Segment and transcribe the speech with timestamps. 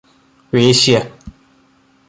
[0.53, 0.95] വേശ്യ